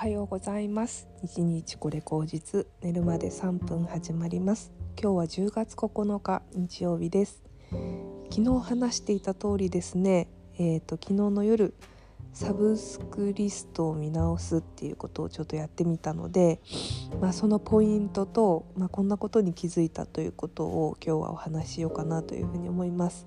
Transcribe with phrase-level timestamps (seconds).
[0.00, 1.08] はようございます。
[1.22, 4.72] 一日これ口実寝るまで3分始まります。
[4.98, 7.42] 今日は10月9日日曜日です。
[8.30, 10.28] 昨日話していた通りですね
[10.58, 11.74] えーと、昨日の夜
[12.32, 16.62] サブスクリストを見直すっていうことをちょっとやってみたので、
[17.20, 23.26] まあ、そのポイントと、まあ、こんなことに気づいたということを今日はお話ししようかなというふうに思います。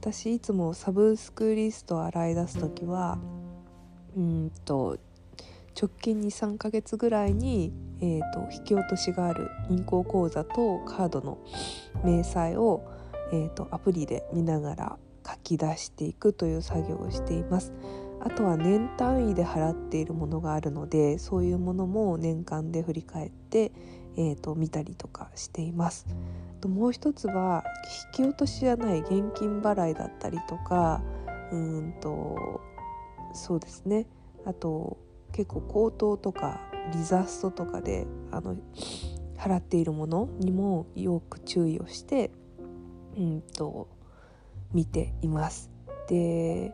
[0.00, 3.20] 私いつもサブスクリストを洗い出す時は
[4.16, 4.98] うんと
[5.80, 11.38] 直近23ヶ月ぐらいに、えーと、引き落としがある銀行口座とカードの
[12.04, 12.84] 明細を、
[13.32, 17.72] えーと、アプリで見ながら書き出していくという作業をしています。
[18.20, 23.72] あとは年単位で払っているものがあるのでそういうものも年間で振り返って、
[24.16, 26.06] えーと、見たりとかしています。
[26.68, 27.64] もう一つは
[28.14, 31.02] 引き落としじゃない現金払いだったりとか
[31.50, 32.60] うんと
[33.32, 34.06] そうですね
[34.44, 34.96] あと
[35.32, 36.60] 結構口頭とか
[36.92, 38.56] リザストとかであの
[39.36, 42.30] 払っているものにもよく注意をして
[43.16, 43.88] うんと
[44.72, 45.70] 見ています。
[46.08, 46.72] で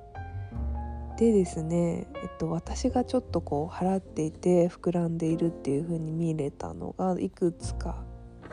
[1.18, 8.04] でですね、えっと、私がちょっとこう払っていて膨らんでいるっていう風に見れたのがいくつか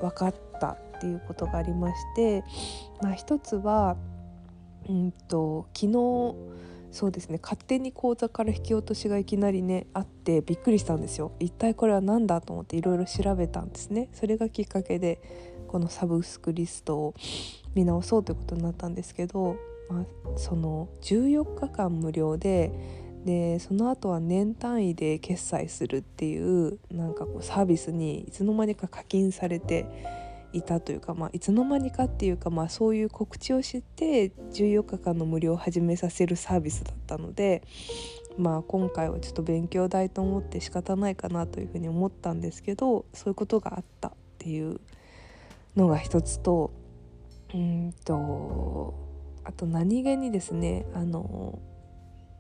[0.02, 2.44] 分かったっていうことがありまして、
[3.02, 3.98] まあ、一つは、
[4.90, 6.36] うんと昨日
[6.96, 7.40] そうですね。
[7.44, 11.34] 勝手に口座から引き落としがいきなりねあってびっくりしたんですよ。
[11.42, 14.08] 一体これは何だと思っていろいろ調べたんですね。
[14.14, 15.20] それがきっかけで
[15.68, 17.14] このサブスクリストを
[17.74, 19.58] 見直そうということになったんですけど、
[19.90, 20.06] まあ、
[20.38, 22.72] その14日間無料で
[23.26, 29.86] でその後は年単位で決済するっていうなんかこうサービスにいつの間にか課金されて
[30.58, 37.62] いたというか、まあ、いつの間にかっていうか、まあ、そういう告知を知って14日間の無料を始めさせるサービスだったので、
[38.38, 44.80] まあ、今回はちょっと勉強代と思って仕方ないかなというふうに思ったんですけどそういうことがあったっていう
[45.76, 46.72] のが一つと
[47.54, 48.94] うんと
[49.44, 51.60] あと何気にですねあの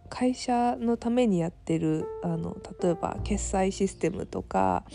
[0.10, 4.86] 会社のためにやってるあの例えば決済システムとか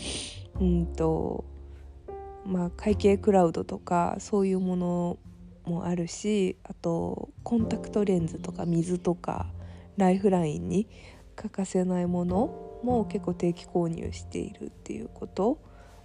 [0.59, 1.45] うんと
[2.45, 5.19] まあ、会計クラウドとかそういうもの
[5.65, 9.47] もあるしあとコンタクトレンズとか水とか
[9.97, 10.87] ライフラインに
[11.35, 15.61] 欠かせないものも結構定期購入しているっていうこと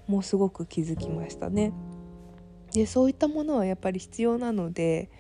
[0.07, 1.73] もすごく気づきましたね。
[2.73, 5.11] でそういったものはやっぱり必要なので、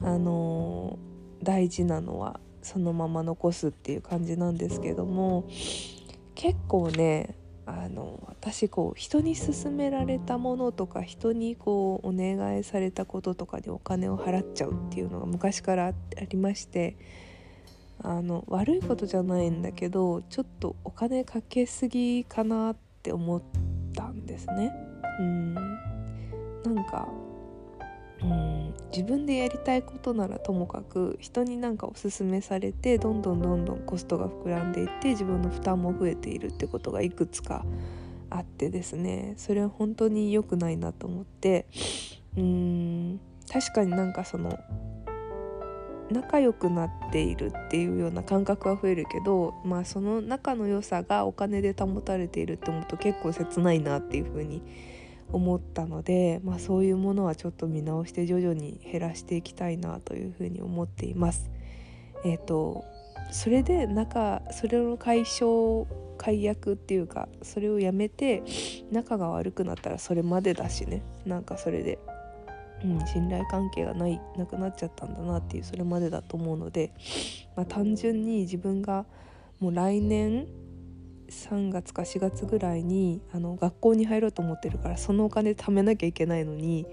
[0.00, 5.48] あのー、大事なのはそのまま残すっていう感じなんですけども
[6.34, 7.36] 結構ね
[7.84, 15.92] あの私こう人に勧められたものとか人にこうお願いされたこととかにお金を払っちゃうっていうのが昔からあ
[16.28, 16.96] りまして
[18.02, 23.42] あの悪いことじゃないんだけどちょっとお金かけすぎかなって思っ
[23.94, 24.72] たんですね。
[25.20, 25.62] うんな
[26.72, 27.08] んか
[28.22, 28.74] うん。
[28.90, 37.64] 自分でやりたいことならともかく人になんかおすすめされてどんどんどんどんコストが膨らんでいって自分の負担も増えているってことがいくつか
[38.28, 39.34] あってですね。
[39.36, 41.66] それは本当に良くないなと思って。
[42.36, 43.20] うん。
[43.50, 44.58] 確かになんかその
[46.10, 54.64] 仲良くなっているっていうような感覚は増えるけどまあその仲の良さがお金で保たれているって思うと結構切ないなっていう風に思
[55.32, 61.50] 思ったので、まあ、そういうものはちょっと見直して徐々に減らしていきたいなというふうに思っています。
[62.24, 62.84] えーと、
[63.30, 65.86] それで仲それの解消
[66.18, 68.42] 解約っていうかそれをやめて
[68.90, 71.98] 仲が悪くなったらそれまでだしねなんかそれで、
[72.84, 76.92] うん、信頼関係がないなくなっちゃったんだなっていうそれまでだと思うので、
[77.56, 79.06] まあ、単純に自分が
[79.60, 80.46] もう来年
[81.30, 86.86] 3月か4月ぐらいにあの学校に入ろうと思ってるからそのお金貯めなきゃいけないのに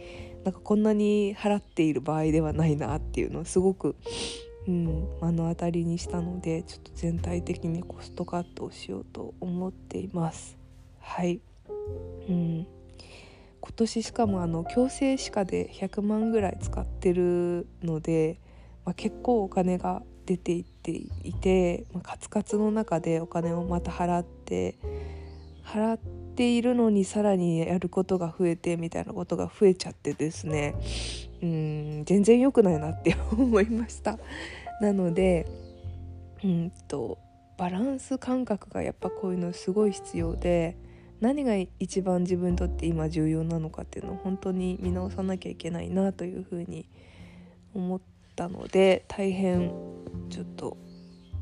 [0.43, 3.95] なんかこんなに払っている場合ではないなっていうのをすごく、
[4.67, 4.85] うん、
[5.21, 10.57] 目の当たりにしたのでちょっと全体的にコストカットをしようと思っています。
[10.99, 11.41] はい、
[12.29, 12.67] うん、
[13.61, 18.39] 今年しかもあの強制歯科で100万ぐらい使ってるので、
[18.85, 24.75] まあ、結構お金が出ていっていて、まあ、カツカツの中でお金をまた払って
[25.65, 25.97] 払っ
[26.35, 30.75] ているのにさらにやることが増えてみたいなことが増えちゃってですね。
[31.41, 34.19] うん全然良くないなって 思いました。
[34.81, 35.47] なので
[36.43, 37.17] うんと
[37.57, 40.77] バランス感覚がやっぱこういうのすごい必要で
[41.21, 46.87] 何が一番自分にとって今重要なのかっていうのを本当に見直さなきゃいけないなというふうに
[47.73, 48.01] 思っ
[48.35, 49.71] たので大変
[50.29, 50.77] ちょっと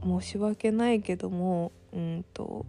[0.04, 2.66] 申し訳ないけどもうんと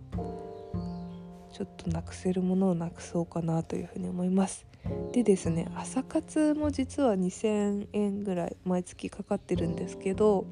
[1.53, 4.67] ちょっとなくせるものをなくそうかなというふうに思います。
[5.13, 10.47] でですね朝活も実は2000円ぐらい毎月かかってるんですけど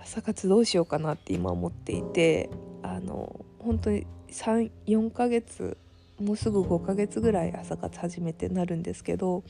[0.00, 2.50] 朝活どうしようかなって今思っていて
[2.82, 5.76] あの本当に34ヶ月
[6.20, 9.42] もうすぐ5ヶ月ぐらい朝活始めてなるんですけど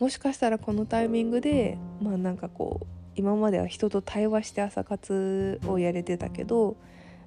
[0.00, 6.76] もしかしたらこのタイミングでまあなんかこう今までは人と対話して朝活をやれてたけど、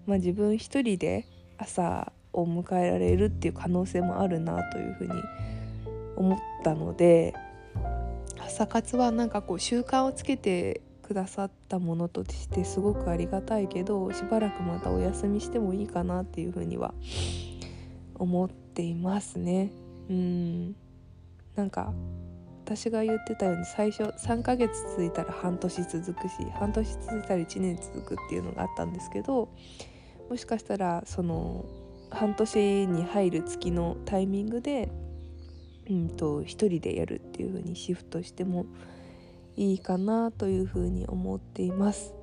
[0.06, 1.26] まあ、自分一人で
[1.58, 5.14] 朝を迎えられるっていう可能性もあるなというふうに
[6.16, 7.34] 思ったので
[8.40, 16.94] 朝活はなんかこう習慣をつけてくださったものとしてすごくありがたいけどしばらくまたお休みしてもいいかなっていうふうには
[18.16, 19.72] 思っていますね。
[20.10, 20.76] うん
[21.56, 21.94] なんか
[22.66, 29.50] 私が言ってたように最初3ヶ月続いたら半年続くし半年続いたら1年続くっていうのがあったんですけど
[30.32, 31.64] もしかしたらその
[32.10, 34.90] 半年に入る月のタイミングで、
[35.88, 38.66] うんと、1人でやるっていう風にシフトしても
[39.56, 42.14] いいかなという風に思っています。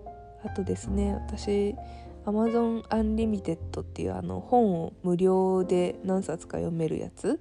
[0.44, 1.76] あとですね私
[2.24, 7.40] Amazon Unlimited っていうあの本を無料で何冊か読めるやつ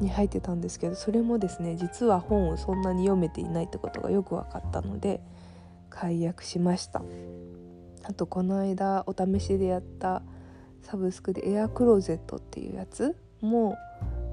[0.00, 5.20] に入ってたんですけどそれもですね実は本をそんなに読めていないってことがよく分かったので
[5.90, 7.02] 解約しました。
[8.06, 10.22] あとこの間お試しでやった
[10.82, 13.78] サブスクでエアクローゼットっていうやつも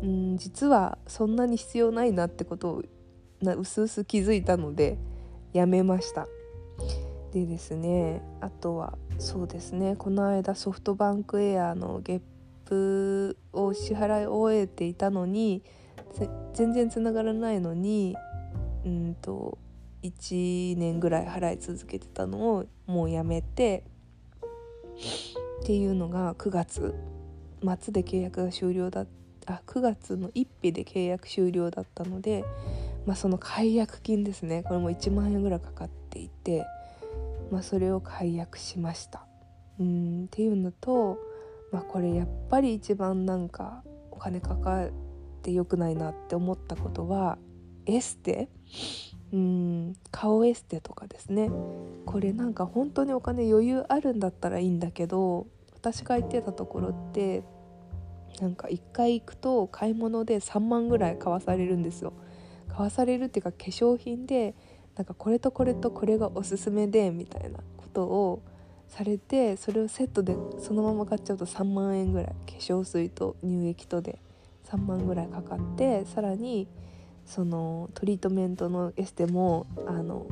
[0.03, 2.83] うん実はそんなに必要ないなってことを
[3.41, 4.97] うすうす気づいたので
[5.53, 6.27] やめました。
[7.31, 12.22] でですねあとはそうですねこの間ソフトバンクエアのゲッ
[12.66, 15.63] プを支払い終えていたのに
[16.54, 18.16] 全然つながらないのに
[18.86, 19.57] うんと
[20.04, 23.83] 1年ぐらい払い続けてたのをもうやめて
[25.62, 26.95] っていうのが9月
[27.62, 29.06] 末で契約が終了だ
[29.45, 32.44] あ9月の1日で契約終了だったので、
[33.06, 34.63] まあ、その解約金ですね。
[34.63, 36.66] これも1万円ぐらいかかっていて、
[37.51, 39.27] まあ、それを解約しました。
[39.80, 41.19] うんっていうのと、
[41.71, 44.89] まあ、これやっぱり一番なんかお金かかっ
[45.42, 47.38] てよくないなって思ったことは
[47.86, 48.50] エステ？
[49.33, 51.50] うん顔エステとかですね。
[52.06, 57.44] これなんか本当にお金余裕あるんだったらいいんだけど私が行ってたところって
[58.39, 62.13] なんか1回行くと買い物で3万ぐらい買わされるんですよ。
[62.68, 64.56] 買わされるっていうか化粧品で
[64.95, 68.41] なんかこれとこれとこれがおすすめでみたいなことを
[68.88, 74.19] されてそれをセットでそのまま買っちゃうと3万円ぐらい化粧水と乳液とで
[74.69, 76.67] 3万ぐらいかかってさらに
[77.25, 80.25] そのトリートメントのエステもあの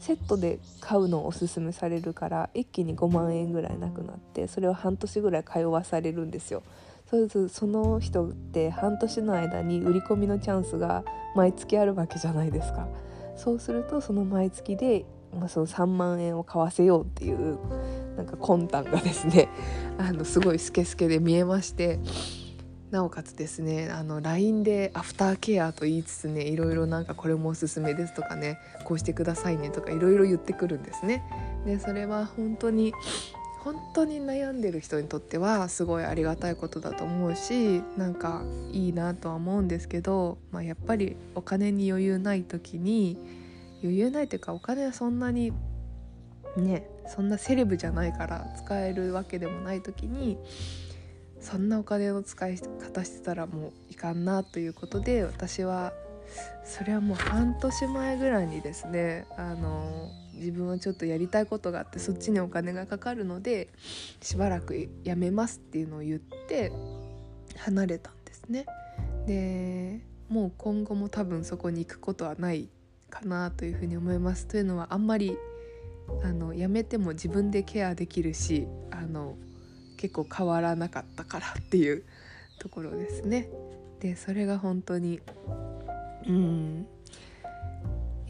[0.00, 6.64] セットで買うのをおすすめされるから一気に5万円ぐらいなくなってそれを半年ぐらい通わされるんですよ。
[7.08, 11.04] そうすその人って半年の間に売り込みのチャンスが
[11.36, 12.88] 毎月あるわけじゃないですか。
[13.36, 15.04] そうするとその毎月で、
[15.38, 17.58] まあ、その3万円を買わせようっていう
[18.16, 19.48] なんか魂胆がですね
[19.98, 21.98] あのすごいスケスケで見えまして
[22.90, 31.24] なおかつですねあの LINE でアフターケアと言いつつねいろいろなんかこれもおすすめですとかねこうしてくださいねとかいろいろ言ってくるんですね。
[31.64, 32.92] でそれは本当に
[33.64, 38.42] 本当に悩んでる人にとってはすごいありがたいことだと思うしなんか
[38.72, 43.16] いいなとは思うんですけど、まあ、やっぱりお金に余裕ない時に
[43.82, 45.52] 余裕ないというかお金はそんなに
[46.56, 50.38] ねそんなセレブじゃないから使えるわけでもない時に
[51.40, 55.92] そんなお金の使い方してたらもういかんなということで私は
[56.64, 60.10] それはもう半年前ぐらいにですねあの
[60.42, 63.68] 自分はちょっとやりたいことがあってそっちにお金がかかるので
[64.20, 66.72] しばらくやめますっていうのを言って
[67.56, 68.66] 離れたんですね。
[69.26, 72.68] でもう今後も多分そこに行くことはない
[73.08, 74.46] かなというふうに思います。
[74.46, 75.36] というのはあんまり
[76.24, 79.36] あのやめても自分でケアできるしあの
[79.96, 82.04] 結構変わらなかったからっていう
[82.58, 83.48] ところですね。
[84.00, 85.20] でそれが本当に
[86.26, 86.86] うん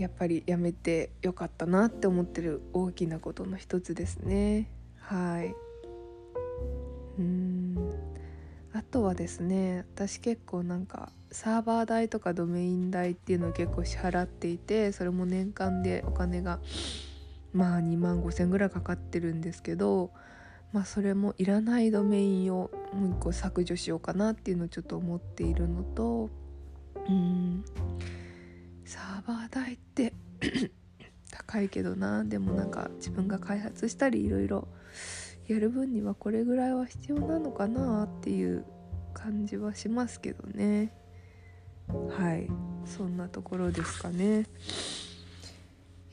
[0.03, 4.69] やっぱりやめてよかったなって思ってる大きなことの一つですね。
[4.99, 5.55] はい。
[7.19, 7.77] うん。
[8.75, 16.59] あとはですね私結構なんかサーバー代とかドメイン代っていうのを結構支払っていてそれも年間でお金が
[17.53, 20.11] まあ2万5千ぐらいかかってるんですけど
[20.73, 26.31] まあ、それもいらないドメインをもう一個削除しようかなっていうのをちょっと思っているのと
[27.09, 27.65] うん。
[28.93, 30.13] サーバー代って
[31.33, 32.25] 高いけどな。
[32.25, 34.69] でもなんか自分が開発したりいろいろ
[35.49, 38.67] やる分にはこれぐらいは必要なのかなっていう
[39.15, 40.93] 感じはしますけどね。
[41.89, 42.51] はい。
[42.85, 44.45] そんなところですかね。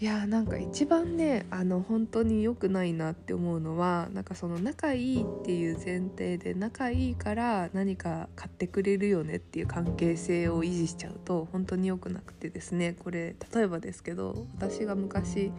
[0.01, 15.51] いやーなんか一番ねあの本当に良くないなって思うのはなんかその仲いいっていう前提で仲いいから何か買ってくれるよねっていう関係性を維持しちゃうと本当に良くなくてですねこれ例えばですけど私が昔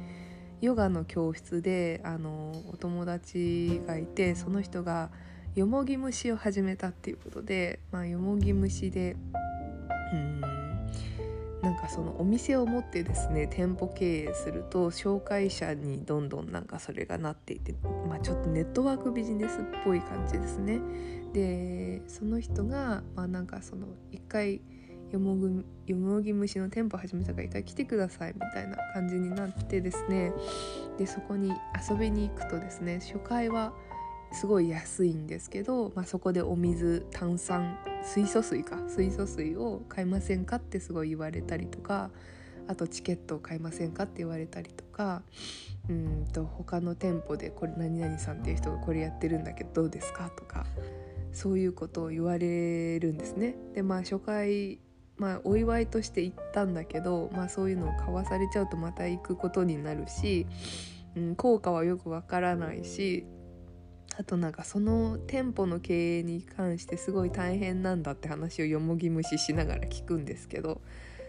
[0.62, 5.10] ヨガの教室であのお友達がいてその人が
[5.54, 9.16] よもぎ虫を始めたっていうことで、まあ、よもぎ虫で
[11.80, 17.74] かそのお店を持ってですね店舗経営すると紹介者にどんどんなんかそれがなっていて、
[18.08, 20.80] まあ、ちょっとネットワークビジネスっぽい感じですね。
[21.32, 24.60] でその人が、まあ、なんかその一回
[25.10, 30.32] よもぐよもぎ虫の店舗始めたから一回来てくださいみたいな感じになってですね
[30.98, 31.52] でそこに
[31.88, 33.72] 遊びに行くとですね初回は
[34.32, 42.10] すごい安いんですけど、まあ、そこでお水炭酸水素水か水素水を買いませんかってすごい言われたりとか
[42.68, 45.22] あとチケットを買いませんかって言われたりとか
[45.88, 50.64] うんと他の店舗でこれ何々さんっていう人がこれやってるんだけどどうですかとか
[51.32, 53.54] そういうことを言われるんですね。
[53.74, 54.80] でまあ初回
[55.16, 60.46] まあ、お祝いとして行ったんだけど、まあ、そういうのを買わされちゃうとまた行くことになるし、
[61.14, 63.26] うん、効果はよくわからないし
[64.18, 70.80] あとなんかその店舗の経営に関してすごい大変なんだって話をよもぎ虫しながら聞くんですけど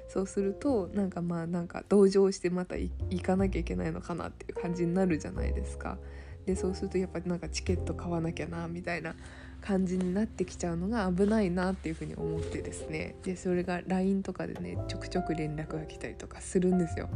[0.10, 5.98] そうするとなんかまあなんか同情してまた行かなきゃいけないのかなっていう感じになるじゃないですか。
[6.46, 9.16] でそうするとやっぱりなんかチケット買わなきゃなみたいな
[9.62, 17.10] 感じになってきちゃうのが危ないなっていうふうに思ってですねでそれが LINE とかでねちょくちょく連絡が来たりとかするんですよ。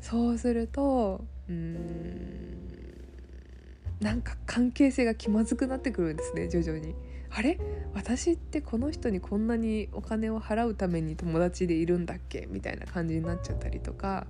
[0.00, 2.55] そうするとうーん
[4.00, 6.94] なんか関係性が気まずくなってくるんですね徐々に。
[7.30, 7.58] あれ？
[7.94, 12.46] 私ってこの人にこんなにお金を払うために友達でいるんだっけ？
[12.50, 14.26] みたいな感じになっちゃったりとか。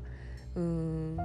[0.54, 1.18] うーん。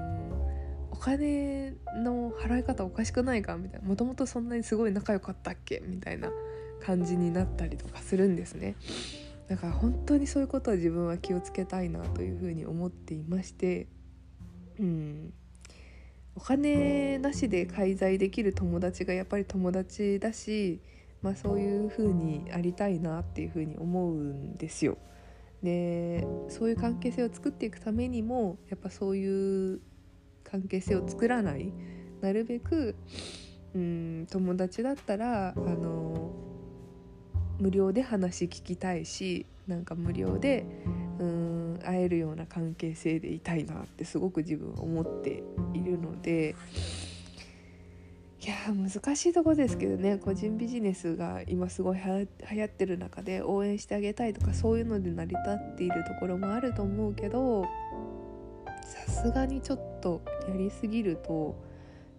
[0.92, 3.56] お金の払い方おかしくないか？
[3.58, 3.88] みたいな。
[3.88, 5.82] もともとそんなにすごい仲良かったっけ？
[5.86, 6.30] みたいな
[6.84, 8.76] 感じになったりとかするんですね。
[9.48, 13.88] だから本当にそういうことは自分は気をつけたいなというふうに思っていまして。
[14.80, 15.34] うん。
[16.36, 20.80] お金なしで介在できる友達がやっぱり友達だし、
[21.22, 24.98] まあ、そういう風にありたいなっていう風に思うんですよ。
[25.62, 29.80] でそういう関係性を作っていくためにもやっぱそういう
[30.44, 31.72] 関係性を作らない
[32.20, 32.96] なるべく
[33.76, 36.32] うん友達だったらあの
[37.60, 40.66] 無料で話聞きたいしなんか無料で
[41.82, 46.56] 会えるような関係性でいたいなってすごく自分は思っているので
[48.44, 57.66] いや難しいとこですけどね個人ビジネスが今すごい流行ってる中で応援してあげたいとかそういうので成り立っているところもあると思うけど
[58.84, 61.56] さすがにちょっとやりすぎると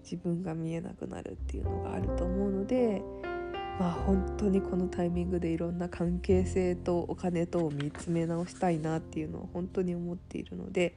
[0.05, 3.03] 自分が見えなくなるっていうのがあると思うので。
[3.79, 10.97] まあ本当にこのタイミングでいろんな関係性とお金とを見つめ直したいなっていうのを本当に思っているので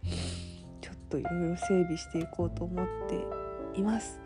[0.81, 4.19] ちょっといろいろ整備していこうと思っています。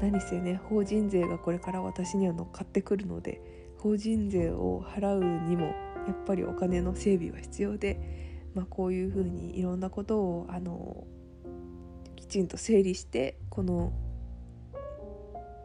[0.00, 3.40] 何せね法人税がこれから私には乗っかってくるので
[3.78, 5.66] 法人税を払うにも
[6.06, 8.00] やっぱりお金の整備は必要で、
[8.54, 11.04] まあ、こういうふうにいろんなことをあの
[12.16, 13.92] きちんと整理してこの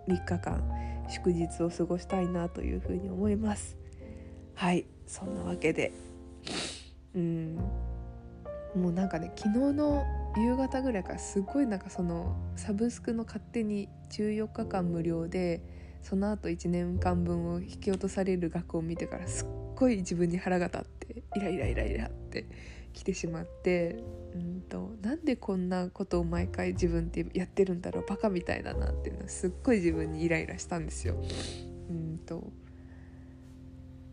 [0.07, 0.63] 3日間
[1.09, 3.77] 祝日を過ごしたいなというふうに思います。
[4.55, 5.91] はいそんなわけで。
[7.15, 7.55] うん。
[8.75, 10.05] もうなんかね昨日の
[10.37, 15.61] 夕方ぐらいからすごいなんかそのサブスクの勝手に14日間無料で
[16.03, 22.47] その後1年間分を引き落とされる額を見てからすっごい自分に腹が立ってイライライライラって
[22.99, 23.95] 来てしまって
[24.35, 31.15] うんとなんでこんなことを毎回自分ってやってるんだろうバカみたいだなっていうのはすっごい自分にイライラしたんですよ。
[31.89, 32.51] うんと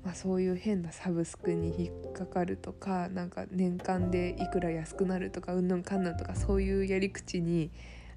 [0.04, 7.72] まあ、そういう変なサブスクに引っかかるとかなんか年間でいくら安くなるとかうんぬんかんぬんとかそういうやり口に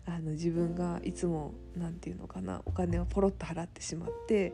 [0.06, 4.54] あの自分がいつも何て言うのかなお金をポロッと払ってしまって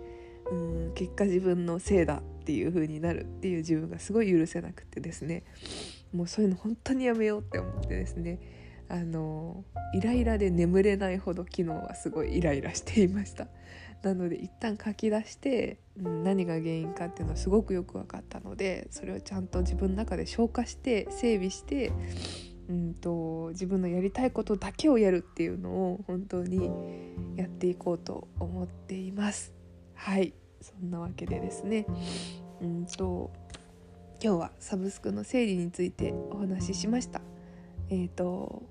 [0.49, 5.43] うん結果自分のせいだっていう風になるっていう自分がすごい許せなくてですね
[6.15, 8.39] もうそういうの本当にやめようって思ってですね
[8.87, 13.47] あのイライラで眠れないほど昨日はすごいイライラしていました。
[14.03, 21.91] なので一旦書き出して、うん、何が原因かっていうのはすごくよく分かったのでそれをちゃんと自分の中で消化して整備して
[22.69, 26.69] うんと自分のやりたいことだけをやるっていうのを本当に
[27.35, 29.53] やっていこうと思っています。
[29.95, 30.35] はい。
[30.61, 31.87] そんなわけでですね。
[32.61, 33.31] うんと
[34.25, 37.21] 今日はサブスクの整理についてお話ししました
[37.91, 38.63] えっ、ー、と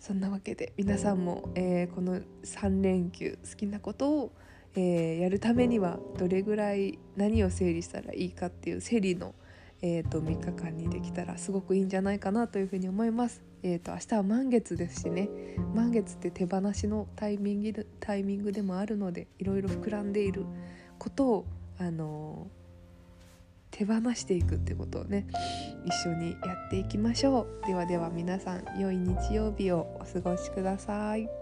[0.00, 4.32] そんなわけで皆さんも、えー、この3連休好きなことを、
[4.74, 9.32] えー、やるためにはどれぐらい何を整理したらいいかっていう整理の
[9.84, 13.42] えーと、3日間にできたらすごくいいんじゃないかなというふうに思います。
[13.64, 15.28] えーと、明日は満月ですしね
[15.74, 20.44] 満月って手放しのタイミングタイミングでもあるのでいろいろ膨らんでいる
[20.98, 21.46] ことを、
[21.78, 22.61] あのー、
[23.72, 25.26] 手放していくってことをね
[25.84, 27.66] 一緒にやっていきましょう。
[27.66, 31.41] ではでは皆さん良い日曜日をお過ごしください。